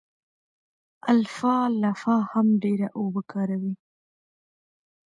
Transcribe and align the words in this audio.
الفالفا 1.13 2.15
هم 2.33 2.47
ډېره 2.63 2.87
اوبه 2.99 3.21
کاروي. 3.31 3.73